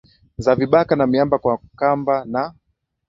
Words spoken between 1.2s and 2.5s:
kwa kamba na